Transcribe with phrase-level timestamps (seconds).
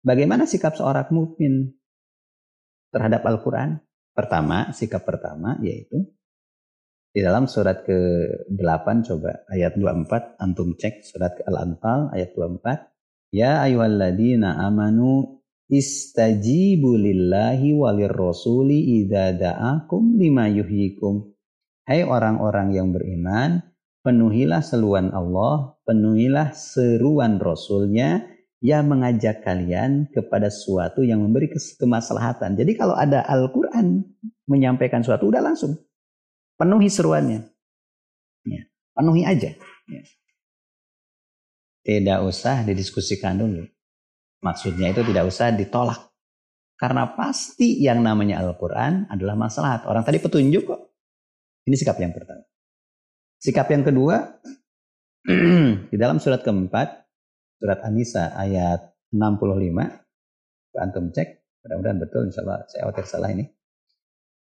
[0.00, 1.76] Bagaimana sikap seorang mukmin
[2.88, 3.80] terhadap Al-Quran?
[4.16, 6.08] Pertama, sikap pertama yaitu
[7.10, 14.62] di dalam surat ke-8 coba ayat 24 antum cek surat Al-Anfal ayat 24 Ya ayyuhalladzina
[14.62, 21.30] amanu istajibu lillahi walir rasuli idza da'akum lima yuhyikum.
[21.86, 23.62] Hai orang-orang yang beriman,
[24.02, 28.22] penuhilah seruan Allah, penuhilah seruan Rasulnya
[28.60, 31.48] yang mengajak kalian kepada sesuatu yang memberi
[31.80, 32.60] kemaslahatan.
[32.60, 34.04] Jadi kalau ada Al-Quran
[34.44, 35.80] menyampaikan sesuatu, udah langsung.
[36.60, 37.40] Penuhi seruannya.
[38.44, 39.56] Ya, penuhi aja.
[39.88, 40.02] Ya.
[41.80, 43.64] Tidak usah didiskusikan dulu.
[44.44, 46.12] Maksudnya itu tidak usah ditolak.
[46.76, 49.84] Karena pasti yang namanya Al-Quran adalah masalah.
[49.88, 50.80] Orang tadi petunjuk kok.
[51.64, 52.44] Ini sikap yang pertama.
[53.40, 54.40] Sikap yang kedua,
[55.92, 57.08] di dalam surat keempat,
[57.60, 61.28] surat An-Nisa ayat 65, antum cek,
[61.60, 63.44] mudah-mudahan betul, insya Allah saya khawatir salah ini.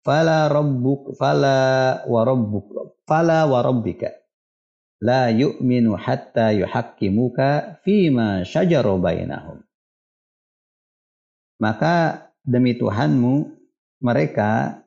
[0.00, 4.24] Fala rabbuk, fala wa rabbuk, fala wa rabbika
[5.04, 9.60] la yu'minu hatta yuhakkimuka fima syajaru bainahum.
[11.60, 13.52] Maka demi Tuhanmu
[14.00, 14.80] mereka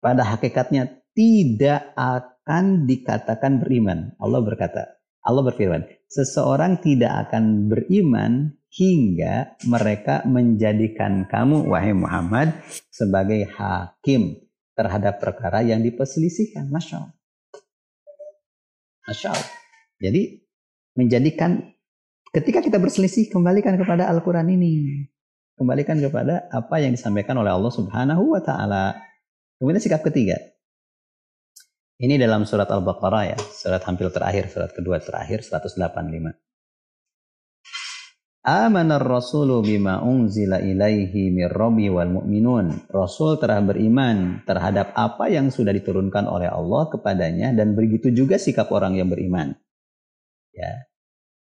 [0.00, 4.16] pada hakikatnya tidak akan dikatakan beriman.
[4.16, 12.58] Allah berkata, Allah berfirman, seseorang tidak akan beriman hingga mereka menjadikan kamu, wahai Muhammad,
[12.90, 14.42] sebagai hakim
[14.74, 16.66] terhadap perkara yang diperselisihkan.
[16.72, 17.14] Masya Allah.
[19.06, 19.50] Masya Allah.
[20.02, 20.22] Jadi
[20.98, 21.62] menjadikan
[22.32, 25.06] ketika kita berselisih kembalikan kepada Al-Quran ini.
[25.54, 28.98] Kembalikan kepada apa yang disampaikan oleh Allah Subhanahu wa taala.
[29.60, 30.34] Kemudian sikap ketiga.
[32.02, 36.34] Ini dalam surat Al-Baqarah ya, surat hampir terakhir, surat kedua terakhir 185.
[38.42, 42.90] Amanar rasulu bima unzila ilaihi mir rabbi wal mu'minun.
[42.90, 48.74] Rasul telah beriman terhadap apa yang sudah diturunkan oleh Allah kepadanya dan begitu juga sikap
[48.74, 49.54] orang yang beriman.
[50.50, 50.90] Ya.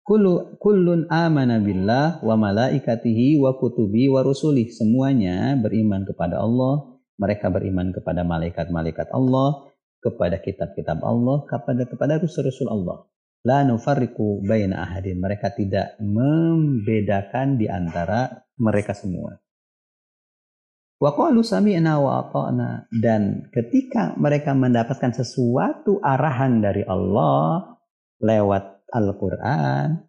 [0.04, 4.68] Kullu, kullun amana billah wa malaikatihi wa kutubi wa rusulih.
[4.68, 6.92] Semuanya beriman kepada Allah.
[7.16, 9.71] Mereka beriman kepada malaikat-malaikat Allah,
[10.02, 13.06] kepada kitab-kitab Allah, kepada kepada rasul-rasul Allah.
[13.46, 15.18] La nufarriku baina ahadin.
[15.18, 19.38] Mereka tidak membedakan di antara mereka semua.
[21.02, 22.86] Wa qalu sami'na wa ata'na.
[22.90, 27.78] Dan ketika mereka mendapatkan sesuatu arahan dari Allah
[28.22, 30.06] lewat Al-Quran,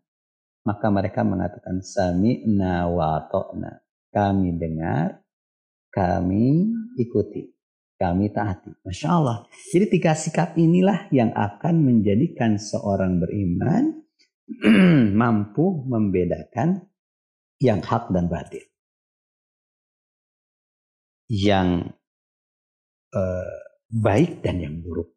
[0.65, 3.81] maka mereka mengatakan sami'na wa ata'na.
[4.13, 5.25] Kami dengar,
[5.89, 6.69] kami
[7.01, 7.52] ikuti
[8.03, 8.75] kami taati.
[8.83, 9.47] Masya Allah.
[9.71, 14.03] Jadi tiga sikap inilah yang akan menjadikan seorang beriman
[15.23, 16.83] mampu membedakan
[17.63, 18.67] yang hak dan batil.
[21.31, 21.95] Yang
[23.15, 23.55] eh,
[23.87, 25.15] baik dan yang buruk.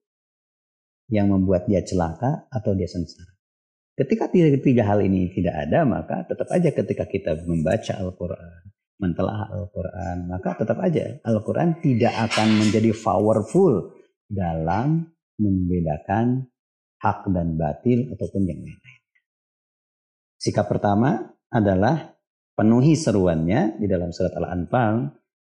[1.11, 3.35] Yang membuat dia celaka atau dia sengsara.
[3.97, 9.53] Ketika tiga, tiga hal ini tidak ada, maka tetap aja ketika kita membaca Al-Quran, mentelaah
[9.53, 13.93] Al-Quran, maka tetap aja Al-Quran tidak akan menjadi powerful
[14.27, 16.49] dalam membedakan
[17.01, 19.03] hak dan batil ataupun yang lain-lain.
[20.41, 22.17] Sikap pertama adalah
[22.57, 25.13] penuhi seruannya di dalam surat Al-Anfal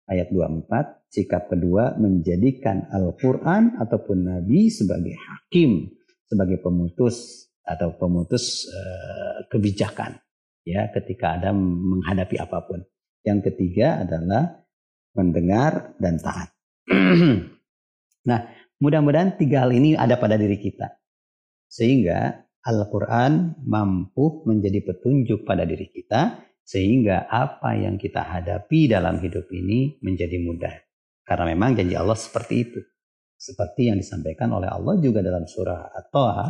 [0.09, 1.11] ayat 24.
[1.11, 5.91] Sikap kedua menjadikan Al-Quran ataupun Nabi sebagai hakim,
[6.29, 10.17] sebagai pemutus atau pemutus uh, kebijakan
[10.65, 12.79] ya ketika ada menghadapi apa pun.
[13.21, 14.61] Yang ketiga adalah
[15.13, 16.49] mendengar dan taat.
[18.29, 18.39] nah,
[18.81, 20.97] mudah-mudahan tiga hal ini ada pada diri kita.
[21.71, 29.49] Sehingga Al-Quran mampu menjadi petunjuk pada diri kita sehingga apa yang kita hadapi dalam hidup
[29.49, 30.75] ini menjadi mudah.
[31.25, 32.79] Karena memang janji Allah seperti itu.
[33.33, 36.47] Seperti yang disampaikan oleh Allah juga dalam surah At-Taha,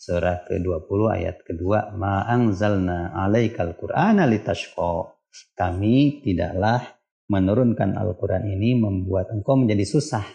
[0.00, 5.19] surah ke-20 ayat kedua, Ma'angzalna alaikal qur'ana litashqa
[5.54, 7.00] kami tidaklah
[7.30, 10.26] menurunkan Al-Quran ini membuat engkau menjadi susah.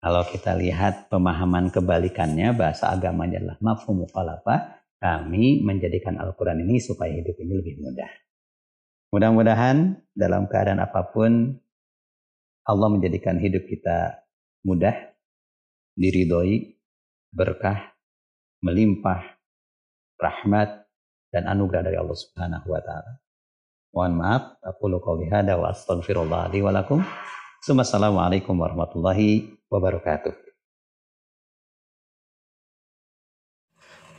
[0.00, 7.12] Kalau kita lihat pemahaman kebalikannya, bahasa agamanya adalah mafhum mukhalafah, kami menjadikan Al-Quran ini supaya
[7.12, 8.08] hidup ini lebih mudah.
[9.12, 11.60] Mudah-mudahan dalam keadaan apa pun,
[12.64, 14.24] Allah menjadikan hidup kita
[14.64, 14.96] mudah,
[16.00, 16.80] diridhoi,
[17.28, 17.92] berkah,
[18.64, 19.36] melimpah,
[20.16, 20.88] rahmat,
[21.28, 23.20] dan anugerah dari Allah Subhanahu wa taala.
[23.90, 27.02] Mohon maaf, aku qouli hada wa astaghfirullah li wa lakum.
[27.58, 30.30] Assalamualaikum warahmatullahi wabarakatuh.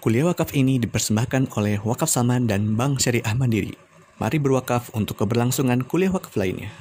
[0.03, 3.77] Kuliah wakaf ini dipersembahkan oleh Wakaf Saman dan Bank Syariah Mandiri.
[4.19, 6.73] Mari berwakaf untuk keberlangsungan kuliah wakaf lainnya.